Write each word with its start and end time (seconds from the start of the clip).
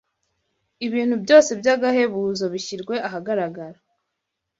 ibintu 0.87 1.15
byose 1.23 1.49
by’agahebuzo 1.59 2.43
bishyirwe 2.53 2.95
ahagaragara 3.07 3.79